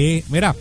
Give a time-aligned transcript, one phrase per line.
[0.00, 0.54] Sí, mira,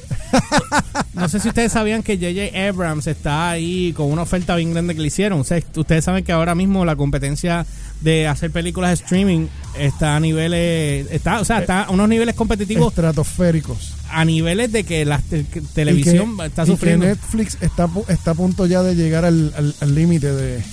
[1.13, 2.69] no sé si ustedes sabían que J.J.
[2.69, 5.41] Abrams está ahí con una oferta bien grande que le hicieron.
[5.41, 7.63] O sea, ustedes saben que ahora mismo la competencia
[8.01, 9.45] de hacer películas de streaming
[9.77, 13.93] está a niveles, está, o sea, está a unos niveles competitivos estratosféricos.
[14.09, 15.43] a niveles de que la te-
[15.75, 17.05] televisión que- está y que sufriendo.
[17.05, 20.63] Netflix está, está a punto ya de llegar al al- al límite de,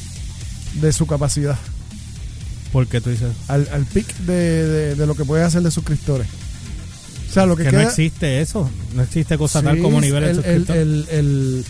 [0.81, 1.59] de su capacidad,
[2.73, 3.29] ¿Por qué tú dices?
[3.47, 4.33] al, al pic de,
[4.67, 6.29] de- de lo que puede hacer de suscriptores.
[7.35, 8.71] Sea, lo que, Que queda, no existe eso.
[8.95, 10.77] No existe cosa tal Sí, como niveles el, de el, suscriptor.
[10.77, 11.65] el, el,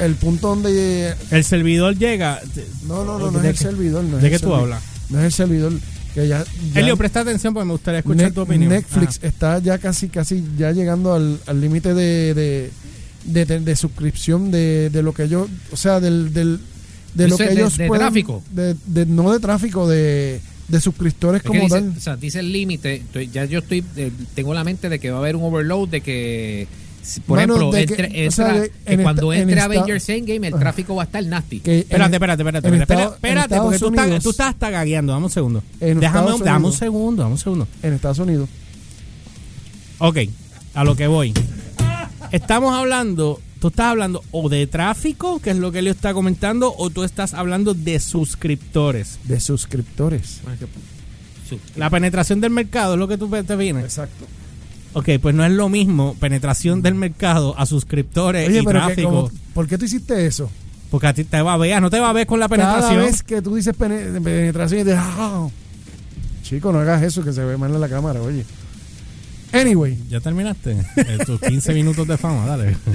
[0.00, 2.40] el punto donde El servidor llega.
[2.86, 4.82] no no no no ¿De es el servidor no es ¿De qué tú hablas?
[5.10, 5.72] no es el servidor
[6.14, 8.70] que ya, ya Elio, presta atención porque me gustaría escuchar tu opinión.
[8.70, 12.70] Netflix está ya casi casi ya llegando al al límite de, de,
[13.24, 16.60] de, de- de suscripción de, de lo que ellos o sea del, del
[17.14, 18.42] de lo que ellos de pueden tráfico.
[18.52, 22.52] de- no de tráfico de, de suscriptores Es como dice, tal o sea, dice el
[22.52, 23.02] límite.
[23.32, 26.00] Ya yo estoy, eh, tengo la mente de que va a haber un overload de
[26.00, 26.66] que,
[27.26, 29.48] por Mano, ejemplo, de que- entre- o sea, entra- de- que en cuando esta- en
[29.50, 31.60] entre esta- Avengers Endgame el tráfico va a estar nasty.
[31.60, 35.12] que en- Espérate, espérate, espérate, espérate, porque tú estás, Unidos- tú estás hasta gagueando.
[35.12, 35.62] Dame un segundo.
[35.80, 36.78] En Déjame, Estados un- dame un Unidos.
[36.78, 37.68] segundo, dame un segundo.
[37.82, 38.48] en Estados Unidos
[39.98, 40.18] Ok,
[40.74, 41.32] a lo que voy.
[42.32, 46.74] Estamos hablando, tú estás hablando o de tráfico, que es lo que Elio está comentando,
[46.76, 49.18] o tú estás hablando de suscriptores.
[49.24, 50.40] de suscriptores
[51.48, 53.84] Su- La penetración del mercado es lo que tú te vienes.
[53.84, 54.26] exacto
[54.92, 58.86] Ok, pues no es lo mismo penetración del mercado a suscriptores oye y pero que
[58.86, 59.08] tráfico.
[59.08, 60.50] como- ¿por qué tú hiciste eso?
[60.90, 62.64] Porque a ti te va a ver, no te va a ver con la cada
[62.74, 63.02] penetración.
[63.06, 65.48] vez que tú dices pene- penetración y te ah,
[66.42, 68.44] chico no hagas eso que se ve mal en la cámara oye
[69.54, 70.72] anyway ¿Ya terminaste?
[70.96, 72.76] Eh, Tus 15 minutos de fama, dale.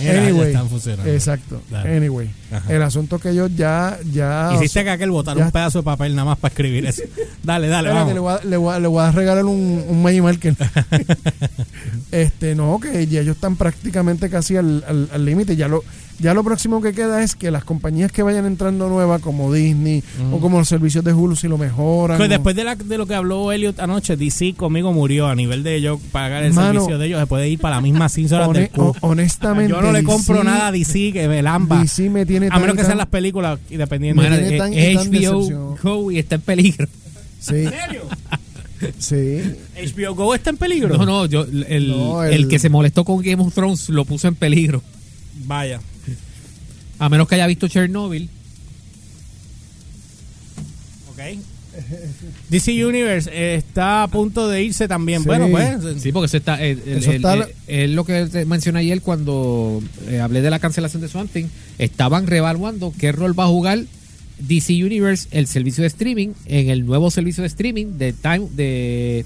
[0.00, 1.10] Mira, Anyway, están funcionando.
[1.10, 1.62] Exacto.
[1.70, 1.96] Dale.
[1.96, 2.72] Anyway, Ajá.
[2.74, 6.14] el asunto que ellos ya ya Hiciste que aquel botar ya- un pedazo de papel
[6.14, 7.02] nada más para escribir eso.
[7.42, 8.14] Dale, dale, Espérate, vamos.
[8.14, 10.56] le, voy a, le, voy a, le voy a regalar un, un Magic Marker.
[12.12, 15.56] este, no, que ya ellos están prácticamente casi al al- al límite.
[15.56, 15.82] ya lo
[16.20, 20.04] ya lo próximo que queda es que las compañías que vayan entrando nuevas, como Disney
[20.30, 22.18] o como los servicios de Hulu, si lo mejoran.
[22.18, 25.64] Pues después de, la- de lo que habló Elliot anoche, DC conmigo murió a nivel
[25.64, 27.18] de yo pagar el Mano, servicio de ellos.
[27.20, 28.82] Se puede ir para las mismas 5 horas hone- del cu.
[28.82, 31.80] o- honestamente, Yo no le compro DC nada a DC que me lamba.
[31.80, 33.58] DC me tiene A menos que sean las películas.
[33.70, 33.76] Me
[34.58, 35.78] tan y es tan HBO.
[35.82, 36.88] Go y está en peligro.
[37.40, 37.66] Sí,
[38.98, 39.42] sí.
[39.96, 40.96] HBO Go está en peligro.
[40.96, 42.32] No, no, yo, el, No, el...
[42.32, 44.82] el- que se molestó con Game of Thrones lo puso en peligro.
[45.46, 45.80] Vaya.
[46.98, 48.28] A menos que haya visto Chernobyl.
[51.12, 51.38] Ok.
[52.50, 55.20] DC Universe eh, está a punto de irse también.
[55.22, 55.26] Sí.
[55.26, 56.02] Bueno, pues.
[56.02, 56.58] Sí, porque eso está.
[56.64, 56.78] eh,
[57.66, 61.46] es lo que te mencioné ayer cuando eh, hablé de la cancelación de Swamp Thing.
[61.78, 63.84] Estaban revaluando qué rol va a jugar
[64.38, 69.24] DC Universe, el servicio de streaming, en el nuevo servicio de streaming de Time de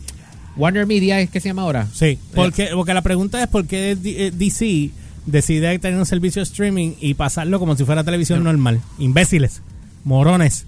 [0.56, 1.88] Warner Media, es que se llama ahora.
[1.94, 4.90] Sí, porque, porque la pregunta es por qué D- eh, DC
[5.24, 8.80] decide tener un servicio de streaming y pasarlo como si fuera televisión normal.
[8.98, 9.62] Imbéciles,
[10.04, 10.66] morones,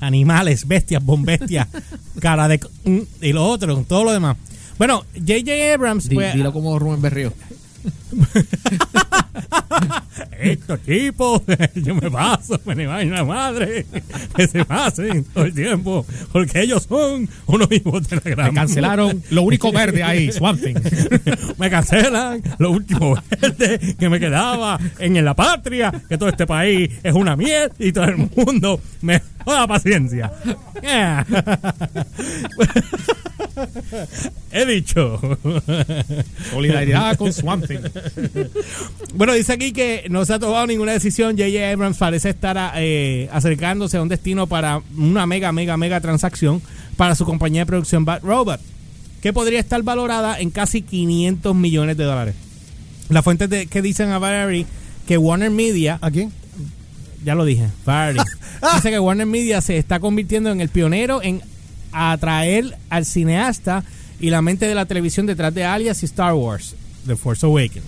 [0.00, 1.68] animales, bestias, bombestias,
[2.20, 2.60] cara de...
[2.84, 4.36] mm, y lo otro, todo lo demás.
[4.78, 5.74] Bueno, J.J.
[5.74, 6.08] Abrams...
[6.12, 7.32] Pues, dilo como Rubén Berrío.
[10.40, 11.42] Estos tipos,
[11.74, 13.86] yo me paso, me va una madre,
[14.34, 18.54] que se pasen todo el tiempo, porque ellos son unos hijos de la gran Me
[18.54, 20.76] cancelaron lo único verde ahí, Swamp Thing.
[21.58, 26.90] me cancelan lo último verde que me quedaba en la patria, que todo este país
[27.02, 29.20] es una mierda y todo el mundo me
[29.52, 30.32] da paciencia.
[30.82, 31.26] Yeah.
[34.52, 35.20] He dicho.
[36.50, 37.78] Solidaridad con Swamp Thing.
[39.14, 41.36] Bueno, dice aquí que no se ha tomado ninguna decisión.
[41.36, 41.70] J.J.
[41.72, 46.60] Abrams parece estar eh, acercándose a un destino para una mega, mega, mega transacción
[46.96, 48.60] para su compañía de producción Bad Robot,
[49.22, 52.34] que podría estar valorada en casi 500 millones de dólares.
[53.08, 54.66] Las fuentes de- que dicen a Variety
[55.06, 56.32] que Warner Media, ¿A quién?
[57.24, 58.24] ya lo dije, Variety,
[58.74, 61.42] dice que Warner Media se está convirtiendo en el pionero en
[61.92, 63.84] atraer al cineasta
[64.20, 66.74] y la mente de la televisión detrás de Alias y Star Wars,
[67.06, 67.84] The Force Awakens.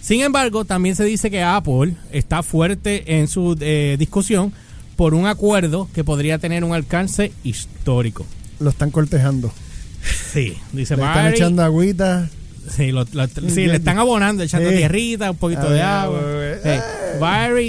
[0.00, 4.52] Sin embargo, también se dice que Apple está fuerte en su eh, discusión
[4.96, 8.26] por un acuerdo que podría tener un alcance histórico.
[8.60, 9.52] Lo están cortejando.
[10.32, 12.28] Sí, dice Le están echando agüita.
[12.74, 14.76] Sí, lo- lo- sí, le están abonando, echando Sí.
[14.76, 16.20] tierrita, un poquito de ver, agua.
[16.62, 16.68] Sí.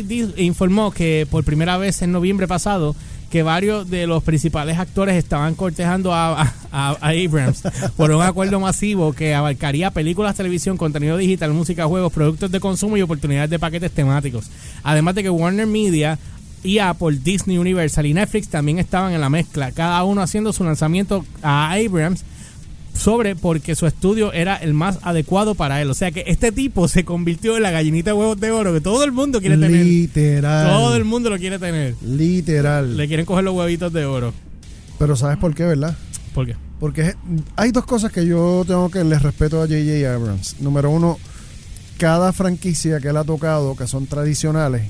[0.03, 2.95] Di- informó que por primera vez en noviembre pasado
[3.29, 7.63] que varios de los principales actores estaban cortejando a Abrams
[7.95, 12.97] por un acuerdo masivo que abarcaría películas, televisión, contenido digital, música, juegos, productos de consumo
[12.97, 14.49] y oportunidades de paquetes temáticos.
[14.83, 16.19] Además de que Warner Media
[16.61, 20.63] y Apple, Disney, Universal y Netflix también estaban en la mezcla, cada uno haciendo su
[20.65, 22.25] lanzamiento a Abrams
[23.01, 25.89] sobre porque su estudio era el más adecuado para él.
[25.89, 28.81] O sea que este tipo se convirtió en la gallinita de huevos de oro que
[28.81, 29.86] todo el mundo quiere tener.
[29.86, 30.68] Literal.
[30.68, 31.95] Todo el mundo lo quiere tener.
[32.01, 32.95] Literal.
[32.95, 34.33] Le quieren coger los huevitos de oro.
[35.00, 35.98] Pero ¿sabes por qué, verdad?
[36.33, 36.56] ¿Por qué?
[36.80, 37.15] Porque
[37.56, 40.13] hay dos cosas que yo tengo que les respeto a J.J.
[40.13, 40.59] Abrams.
[40.59, 41.19] Número uno,
[41.98, 44.83] cada franquicia que él ha tocado, que son tradicionales,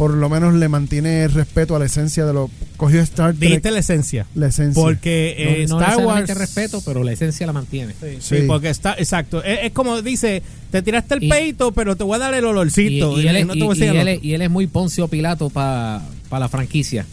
[0.00, 2.48] por lo menos le mantiene el respeto a la esencia de lo.
[2.78, 3.40] Cogió Star Trek.
[3.50, 4.26] Dijiste la esencia.
[4.34, 4.82] La esencia.
[4.82, 6.20] Porque eh, no, no Star Wars.
[6.22, 7.92] necesariamente respeto, pero la esencia la mantiene.
[8.00, 8.36] Sí, Sí.
[8.38, 9.44] sí, porque está, exacto.
[9.44, 12.44] Es, es como dice, te tiraste el Y- peito, pero te voy a dar el
[12.44, 13.20] Y, olorcito.
[13.20, 16.00] y él, es- no te voy a él él muy Poncio Pilato para
[16.30, 17.04] la franquicia.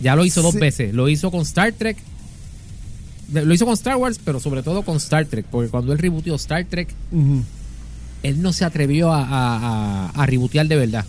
[0.00, 0.94] Ya lo hizo dos veces.
[0.94, 1.98] Lo hizo con Star Trek.
[3.30, 5.44] Lo hizo con Star Wars, pero sobre todo con Star Trek.
[5.50, 6.88] Porque cuando él rebootió Star Trek,
[8.22, 11.04] él no se atrevió a, a, a, a rebootear de verdad.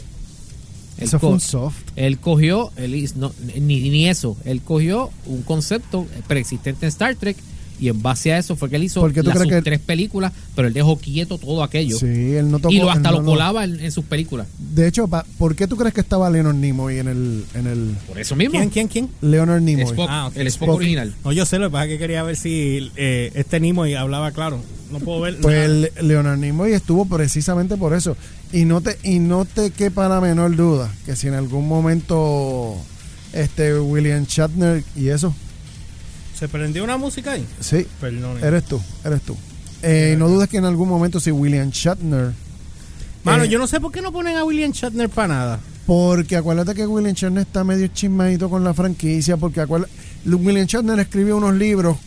[1.04, 1.78] Él Eso fue un soft.
[1.96, 7.16] Él cogió, él hizo- no, ni, ni eso, él cogió un concepto preexistente en Star
[7.16, 7.38] Trek
[7.80, 9.62] y en base a eso fue que él hizo ¿Por qué tú las sus que-
[9.62, 11.98] tres películas, pero él dejó quieto todo aquello.
[11.98, 12.74] Sí, él no tocó.
[12.74, 14.48] y lo, hasta lo no- colaba en, en sus películas.
[14.74, 17.46] De hecho, pa- ¿por qué tú crees que estaba Leonard Nimoy en el.
[17.56, 18.52] En el Por eso mismo.
[18.58, 19.10] ¿Quién, quién, quién?
[19.22, 19.86] Leonard Nimoy.
[19.86, 20.78] Spock, Ah, el Spock, Spock.
[20.78, 21.14] original.
[21.26, 24.32] No, yo sé, lo que pasa es que quería ver si eh, este Nimoy hablaba
[24.32, 24.60] claro.
[24.92, 25.38] No puedo ver.
[25.42, 28.16] Pues Leonard Nimoy estuvo precisamente por eso.
[28.54, 32.76] Y no te, y no te quepa la menor duda que si en algún momento
[33.34, 35.34] este William Shatner y eso,
[36.38, 37.46] ¿Se prendió una música ahí?
[37.60, 38.38] sí, Perdón.
[38.44, 39.36] eres tú, eres tú.
[39.82, 42.32] Eh, no dudes que en algún momento si William Shatner,
[43.24, 45.60] Mano, eh, yo no sé por qué no ponen a William Shatner para nada.
[45.88, 49.92] porque acuérdate que William Shatner está medio chismadito con la franquicia, porque acuérdate,
[50.26, 51.98] William Shatner escribió unos libros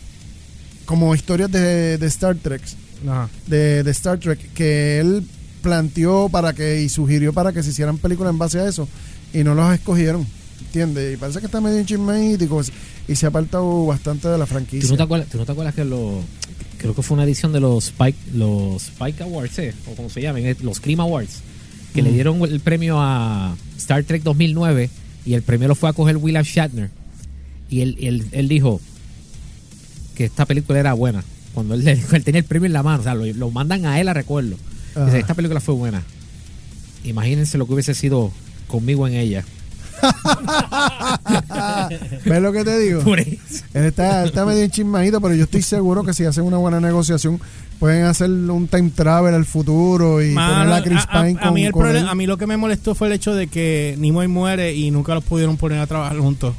[0.85, 2.61] como historias de, de Star Trek.
[3.07, 3.29] Ajá.
[3.47, 5.27] de, de Star Trek que él
[5.67, 8.87] planteó para que y sugirió para que se hicieran películas en base a eso
[9.33, 10.25] y no los escogieron
[10.65, 11.13] ¿entiendes?
[11.13, 12.61] y parece que está medio chismeítico
[13.07, 15.51] y se ha apartado bastante de la ¿Tú franquicia no te acuerdas, tú no te
[15.51, 16.21] acuerdas que lo,
[16.77, 20.21] creo que fue una edición de los Spike, los Spike Awards, eh, o como se
[20.21, 21.41] llaman, eh, los Clima Awards,
[21.93, 22.13] que le Mm.
[22.13, 24.89] dieron el premio a Star Trek 2009
[25.25, 26.89] y el premio lo fue a coger William Shatner
[27.69, 28.79] y él, él, él dijo
[30.15, 31.23] que esta película era buena.
[31.53, 33.99] Cuando él, él tenía el premio en la mano, o sea, lo, lo mandan a
[33.99, 34.55] él a recuerdo.
[34.97, 35.05] Ajá.
[35.05, 36.03] Dice, esta película fue buena.
[37.03, 38.31] Imagínense lo que hubiese sido
[38.67, 39.45] conmigo en ella.
[42.25, 43.01] ¿ves lo que te digo?
[43.01, 43.35] Por eso.
[43.73, 46.79] él está, él está medio chismadito pero yo estoy seguro que si hacen una buena
[46.79, 47.39] negociación
[47.79, 51.39] pueden hacer un time travel al futuro y Mano, poner a Chris a- a- Pine
[51.39, 52.09] a con, mí el con problema- él.
[52.09, 55.13] a mí lo que me molestó fue el hecho de que Nimoy muere y nunca
[55.15, 56.53] los pudieron poner a trabajar juntos.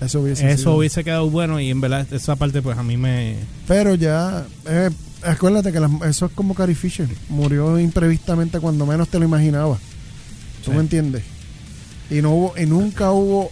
[0.00, 0.76] eso hubiese Eso sido.
[0.76, 3.36] hubiese quedado bueno y en verdad esa parte pues a mí me...
[3.68, 4.90] Pero ya, eh,
[5.24, 7.08] acuérdate que las- eso es como Carrie Fisher.
[7.28, 9.78] Murió imprevistamente cuando menos te lo imaginabas.
[10.64, 10.76] ¿Tú Sí.
[10.76, 11.22] me entiendes?
[12.10, 13.50] Y no hubo, y nunca hubo,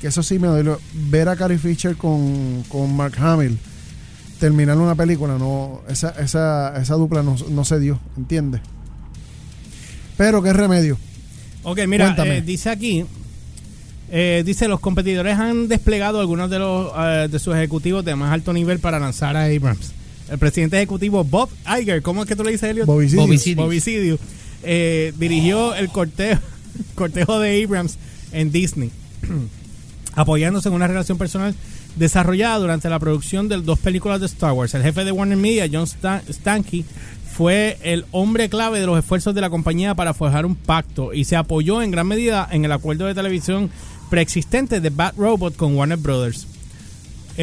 [0.00, 3.58] que eso sí me dolió, ver a Carrie Fisher con, con Mark Hamill
[4.38, 8.62] terminar una película, no, esa, esa, esa dupla no, no se dio, ¿entiendes?
[10.16, 10.98] Pero qué remedio.
[11.62, 13.04] Ok, mira, eh, dice aquí,
[14.10, 18.32] eh, dice los competidores han desplegado algunos de los eh, de sus ejecutivos de más
[18.32, 19.92] alto nivel para lanzar a Abrams.
[20.30, 21.50] El presidente ejecutivo Bob
[21.80, 22.86] Iger, ¿cómo es que tú le dices, Elliot?
[22.86, 23.56] Bobicidios.
[23.66, 24.18] Bobicidio,
[24.62, 26.40] eh, dirigió el cortejo,
[26.94, 27.98] cortejo de Abrams
[28.32, 28.90] en Disney,
[30.14, 31.54] apoyándose en una relación personal
[31.96, 34.74] desarrollada durante la producción de dos películas de Star Wars.
[34.74, 36.84] El jefe de Warner Media, John Stan- Stankey,
[37.32, 41.24] fue el hombre clave de los esfuerzos de la compañía para forjar un pacto y
[41.24, 43.70] se apoyó en gran medida en el acuerdo de televisión
[44.10, 46.46] preexistente de Bad Robot con Warner Brothers.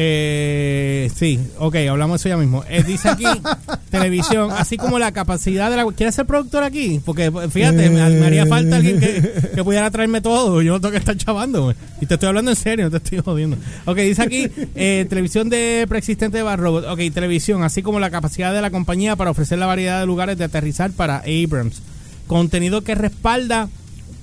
[0.00, 2.62] Eh, sí, ok, hablamos de eso ya mismo.
[2.68, 3.24] Eh, dice aquí,
[3.90, 5.84] televisión, así como la capacidad de la...
[5.90, 7.00] ¿Quieres ser productor aquí?
[7.04, 10.62] Porque fíjate, me, me haría falta alguien que, que pudiera traerme todo.
[10.62, 11.74] Yo no tengo que estar chavando.
[12.00, 13.56] Y te estoy hablando en serio, no te estoy jodiendo.
[13.86, 16.84] Ok, dice aquí, eh, televisión de preexistente de Bad Robot.
[16.90, 20.38] Ok, televisión, así como la capacidad de la compañía para ofrecer la variedad de lugares
[20.38, 21.82] de aterrizar para Abrams.
[22.28, 23.68] Contenido que respalda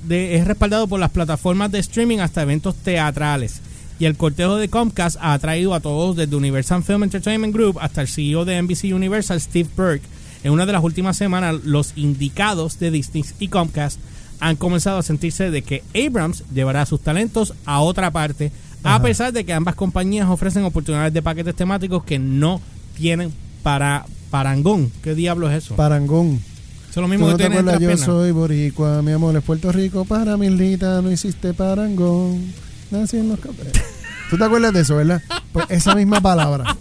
[0.08, 3.60] de- es respaldado por las plataformas de streaming hasta eventos teatrales.
[3.98, 8.02] Y el cortejo de Comcast ha atraído a todos desde Universal Film Entertainment Group hasta
[8.02, 10.06] el CEO de NBC Universal, Steve Burke.
[10.44, 14.00] En una de las últimas semanas, los indicados de Disney y Comcast
[14.40, 18.52] han comenzado a sentirse de que Abrams llevará sus talentos a otra parte,
[18.84, 22.62] a pesar de que ambas compañías ofrecen oportunidades de paquetes temáticos que no
[22.96, 23.34] tienen
[23.64, 24.92] para parangón.
[25.02, 25.76] ¿Qué diablo es eso?
[25.76, 26.42] Parangón.
[26.90, 28.00] eso es lo ¿Tú mismo no que te tiene acuerdas?
[28.00, 32.54] Yo soy boricua, mi amor es Puerto Rico, para Milita no hiciste parangón.
[32.92, 33.74] Nací en los Caperos.
[34.30, 35.22] ¿Tú te acuerdas de eso, verdad?
[35.52, 36.76] Pues esa misma palabra.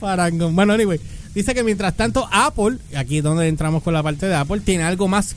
[0.00, 0.54] Parangón.
[0.56, 1.00] Bueno, anyway,
[1.34, 4.84] dice que mientras tanto Apple, aquí es donde entramos con la parte de Apple, tiene
[4.84, 5.36] algo más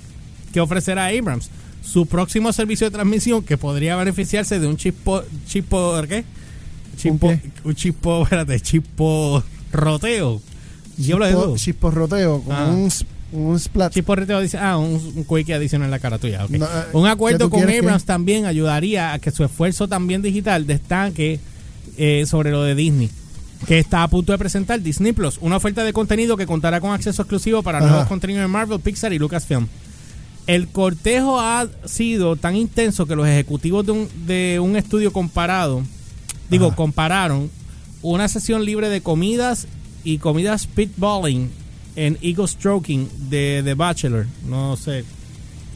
[0.53, 1.49] que ofrecer a Abrams.
[1.83, 6.23] Su próximo servicio de transmisión que podría beneficiarse de un chip, po- chip por, ¿qué?
[6.97, 7.41] Chispo, qué?
[7.65, 10.41] un chispo, espérate, chispo roteo.
[10.97, 11.57] Yo Chispo- todo.
[11.57, 12.65] Chisporroteo, como Ah.
[12.67, 12.89] un,
[13.33, 13.93] un splat.
[13.93, 16.45] Dice, ah, un, un quickie adicional en la cara tuya.
[16.49, 20.21] No, eh, un ¿qué acuerdo con que- Abrams también ayudaría a que su esfuerzo también
[20.21, 21.39] digital destaque
[21.97, 23.09] eh, sobre lo de Disney.
[23.67, 26.91] Que está a punto de presentar Disney Plus, una oferta de contenido que contará con
[26.91, 27.87] acceso exclusivo para Ajá.
[27.87, 29.67] nuevos contenidos de Marvel, Pixar y Lucasfilm.
[30.47, 35.81] El cortejo ha sido tan intenso que los ejecutivos de un, de un estudio comparado,
[36.49, 37.49] digo, compararon
[38.01, 39.67] una sesión libre de comidas
[40.03, 41.49] y comidas pitballing
[41.95, 44.25] en Eagle Stroking de The Bachelor.
[44.47, 45.03] No sé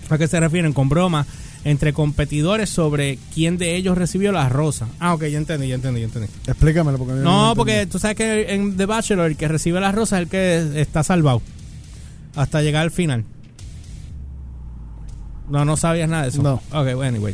[0.10, 1.26] a qué se refieren, con broma
[1.64, 4.88] entre competidores sobre quién de ellos recibió la rosa.
[5.00, 6.30] Ah, ok, ya entendí, ya entendí, ya entendí.
[6.48, 10.18] Explícamelo porque No, porque tú sabes que en The Bachelor el que recibe la rosa
[10.18, 11.42] es el que está salvado
[12.36, 13.26] hasta llegar al final.
[15.50, 16.42] No, no sabías nada de eso.
[16.42, 16.56] No.
[16.72, 17.34] Ok, bueno, anyway.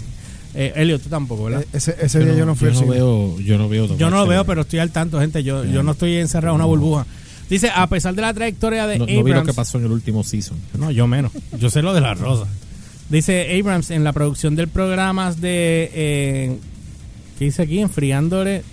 [0.56, 1.62] Eh, Elio, tú tampoco, ¿verdad?
[1.64, 3.98] Eh, ese, ese día yo no fui yo no veo, yo no veo.
[3.98, 5.44] Yo no lo veo, pero estoy al tanto, gente.
[5.44, 7.06] Yo, yo no estoy encerrado en una burbuja.
[7.54, 9.86] Dice, a pesar de la trayectoria de no, no vi lo Abrams- que pasó en
[9.86, 10.58] el último season.
[10.78, 11.32] No, yo menos.
[11.60, 12.48] Yo sé lo de la rosa.
[13.10, 15.92] Dice Abrams en la producción del programa de.
[15.94, 16.58] Eh,
[17.38, 17.80] ¿Qué dice aquí?
[17.80, 18.64] Enfriándole.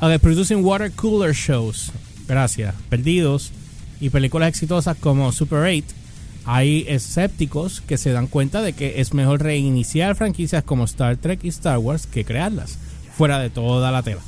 [0.00, 1.92] Okay, producing water cooler shows.
[2.26, 2.74] Gracias.
[2.88, 3.50] Perdidos.
[4.00, 5.84] Y películas exitosas como Super 8.
[6.44, 11.40] Hay escépticos que se dan cuenta de que es mejor reiniciar franquicias como Star Trek
[11.44, 12.78] y Star Wars que crearlas.
[13.16, 14.20] Fuera de toda la tela.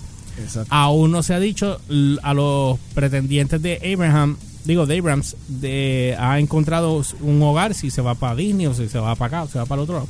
[0.42, 0.68] Exacto.
[0.74, 1.80] Aún no se ha dicho
[2.22, 8.02] a los pretendientes de Abraham, digo de Abrams, de ha encontrado un hogar si se
[8.02, 9.96] va para Disney o si se va para acá o se va para el otro
[9.96, 10.08] lado.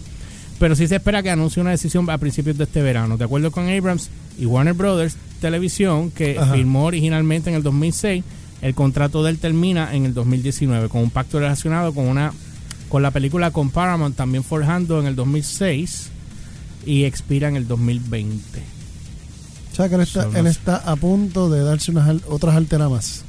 [0.59, 3.17] Pero sí se espera que anuncie una decisión a principios de este verano.
[3.17, 6.55] De acuerdo con Abrams y Warner Brothers Televisión, que Ajá.
[6.55, 8.25] firmó originalmente en el 2006,
[8.63, 12.33] el contrato de él termina en el 2019 con un pacto relacionado con una
[12.89, 16.11] con la película con Paramount también forjando en el 2006
[16.87, 18.63] y expira en el 2020.
[19.75, 22.89] O sea que él está, él está a punto de darse unas al- otras alteras
[22.91, 23.23] más.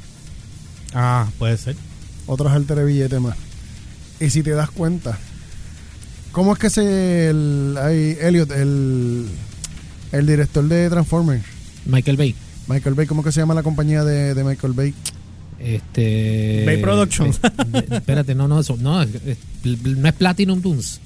[0.93, 1.75] Ah, puede ser.
[2.27, 3.35] Otras alteras de billete más.
[4.19, 5.17] Y si te das cuenta,
[6.31, 7.29] ¿cómo es que se.
[7.29, 9.25] El, hay Elliot, el,
[10.11, 11.43] el director de Transformers,
[11.85, 12.35] Michael Bay.
[12.67, 14.93] Michael Bay, ¿cómo que se llama la compañía de, de Michael Bay?
[15.59, 16.63] Este.
[16.65, 17.39] Bay Productions.
[17.73, 18.77] eh, espérate, no, no, eso.
[18.79, 19.37] No, es- es-
[19.83, 20.99] no es Platinum Dunes.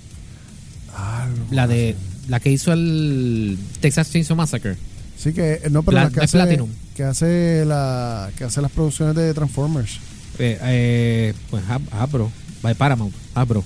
[1.52, 1.96] La de.
[2.28, 4.76] La que hizo el Texas Chainsaw Massacre.
[5.22, 6.70] Sí que no, pero Pla- la que hace, Platinum.
[6.96, 9.98] que hace la que hace las producciones de Transformers.
[10.40, 12.32] Eh, eh, pues Ab- Abro.
[12.62, 13.14] By Paramount.
[13.36, 13.64] Abro.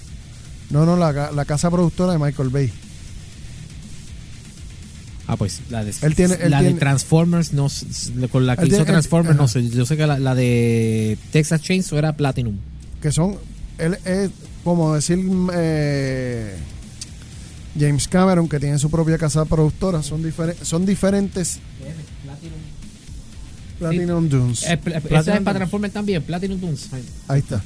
[0.72, 2.72] No, no, la, la casa productora de Michael Bay.
[5.27, 7.67] Ah, pues la de, Él tiene- él la de Transformers, no,
[8.29, 9.69] con la que hizo tiene- él- Transformers, no sé.
[9.69, 12.57] Yo sé que la, la de Texas Chainsaw era Platinum.
[13.01, 13.38] que son
[13.77, 14.29] él es
[14.63, 15.19] como decir
[15.53, 16.55] eh,
[17.80, 21.60] James Cameron que tiene su propia casa productora son diferentes son diferentes.
[23.80, 24.63] Platinum Dunes.
[24.68, 26.88] Eh, pl- esa es Platinum para Transformers también, Platinum Dunes.
[26.94, 27.39] ahí.
[27.39, 27.62] Está.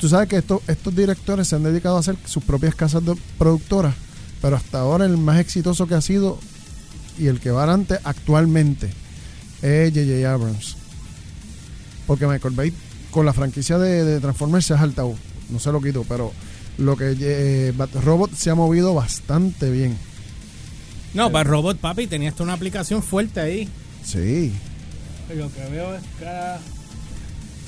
[0.00, 3.14] Tú sabes que estos estos directores se han dedicado a hacer sus propias casas de
[3.38, 3.94] productoras
[4.40, 6.38] pero hasta ahora el más exitoso que ha sido
[7.18, 8.90] y el que va adelante actualmente
[9.62, 10.32] es J.J.
[10.32, 10.76] Abrams.
[12.08, 12.72] Porque Michael Bay
[13.12, 15.14] con la franquicia de, de Transformers se ha saltado.
[15.48, 16.32] No se lo quito pero
[16.78, 19.96] lo que eh, Bat- Robot se ha movido bastante bien
[21.14, 23.68] No, para Robot Papi tenía hasta una aplicación fuerte ahí.
[24.04, 24.52] sí
[25.34, 26.58] Lo que veo es cara.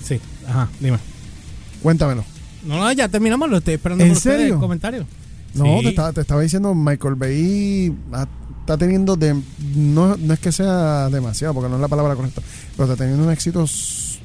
[0.02, 0.98] Sí, ajá, dime.
[1.82, 2.24] cuéntamelo
[2.64, 4.54] No, no, ya terminamos, lo estoy esperando ¿En por serio?
[4.54, 5.06] el comentario.
[5.54, 5.82] no Sí.
[5.84, 7.94] te, estaba, te estaba diciendo Michael Bay
[8.60, 9.34] está teniendo de,
[9.76, 12.40] no, no es que sea demasiado porque no es la palabra correcta
[12.76, 13.66] pero está teniendo un éxito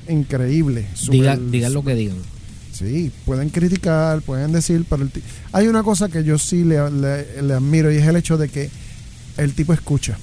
[0.07, 2.17] increíble Diga, digan lo que digan.
[2.79, 5.11] Sí, pueden criticar, pueden decir, pero el
[5.51, 8.47] hay una cosa que yo sí le, le- le admiro y es el hecho de
[8.47, 8.69] que
[9.37, 10.17] el tipo escucha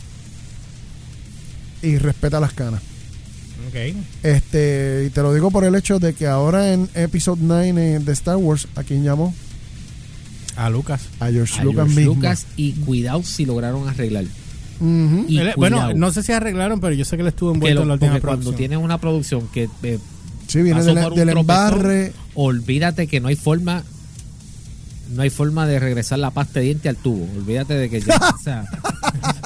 [1.82, 2.80] y respeta las canas.
[3.68, 3.96] Ok.
[4.22, 8.12] Este, y te lo digo por el hecho de que ahora en Episode 9 de
[8.12, 9.34] Star Wars, ¿a quién llamó?
[10.56, 11.02] A Lucas.
[11.20, 12.14] A George A Lucas George mismo.
[12.14, 14.24] Lucas y cuidado si lograron arreglar.
[14.80, 15.26] Ujú.
[15.28, 17.82] Y Él- bueno, no sé si arreglaron, pero yo sé que él estuvo envuelto lo-
[17.82, 18.56] en la última cuando producción.
[18.56, 19.98] tienes una producción que eh,
[20.58, 22.12] Sí, viene del, embarre.
[22.34, 23.82] olvídate que no hay forma
[25.14, 27.28] no hay forma de regresar la pasta de diente al tubo.
[27.36, 28.64] Olvídate de que ya, o sea,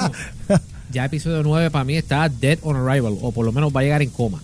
[0.92, 3.82] ya episodio 9 para mí está dead on arrival o por lo menos va a
[3.82, 4.40] llegar en coma.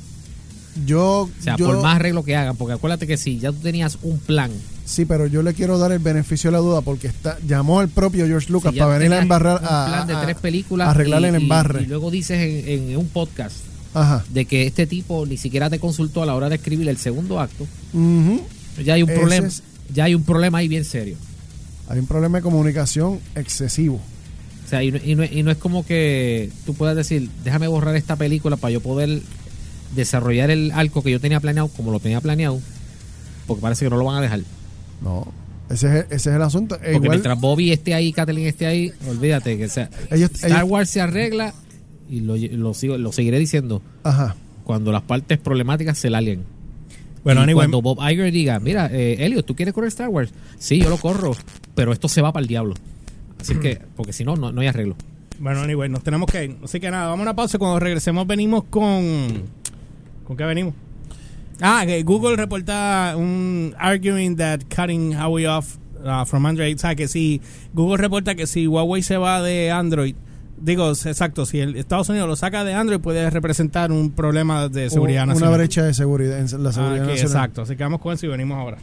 [0.85, 3.59] Yo, O sea, yo- por más arreglo que hagan, porque acuérdate que si ya tú
[3.61, 4.51] tenías un plan,
[4.85, 7.89] sí, pero yo le quiero dar el beneficio de la duda porque está llamó al
[7.89, 10.91] propio George Lucas para venir a embarrar un a, plan de a- tres películas a
[10.91, 11.83] arreglar y- el y- embarre.
[11.83, 13.57] Y, luego dices en, en un podcast
[13.97, 14.25] Ajá.
[14.31, 17.41] de que este tipo ni siquiera te consultó a la hora de escribir el segundo
[17.41, 17.67] acto,
[18.85, 19.63] ya hay un Ese problema, es-
[19.95, 21.17] ya hay un problema ahí bien serio.
[21.89, 24.01] Hay un problema de comunicación excesivo.
[24.65, 27.69] O sea, y no, y no- y no es como que tú puedas decir, déjame
[27.69, 29.23] borrar esta película para yo poder
[29.95, 32.61] desarrollar el arco que yo tenía planeado como lo tenía planeado,
[33.47, 34.41] porque parece que no lo van a dejar.
[35.03, 35.33] No,
[35.71, 36.75] ese es, ese es el asunto.
[36.75, 40.51] E Porque igual, mientras Bobby esté ahí, Kathleen esté ahí, olvídate que sea, Ellos- Star
[40.51, 41.55] ellos- Wars se arregla
[42.09, 44.37] y lo, lo, sigo, lo seguiré diciendo ajá.
[44.65, 46.45] cuando las partes problemáticas se la alien.
[47.25, 50.33] Bueno, Y anyway, cuando Bob Iger diga, mira, eh, Elliot, ¿tú quieres correr Star Wars?
[50.59, 51.35] Sí, yo lo corro,
[51.75, 52.75] pero esto se va para el diablo.
[53.41, 54.95] Así que, porque si no, no, no hay arreglo.
[55.41, 56.57] bueno, anyway, nos tenemos que ir.
[56.63, 57.59] Así que nada, vamos a una pausa.
[57.59, 59.43] Cuando regresemos, venimos con.
[60.25, 60.75] ¿Con qué venimos?
[61.61, 66.77] Ah, que Google reporta un arguing that cutting Huawei off uh, from Android.
[66.77, 67.41] O sea, que si
[67.73, 70.15] Google reporta que si Huawei se va de Android,
[70.59, 74.91] digo, exacto, si el Estados Unidos lo saca de Android, puede representar un problema de
[74.91, 75.59] seguridad una nacional.
[75.59, 77.19] brecha de seguridad en la Ah, seguridad nacional.
[77.27, 78.79] exacto, así que vamos con eso y venimos ahora.